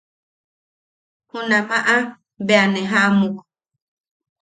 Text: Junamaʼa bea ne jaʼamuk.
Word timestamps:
Junamaʼa 1.29 1.95
bea 2.45 2.63
ne 2.71 2.79
jaʼamuk. 2.89 3.35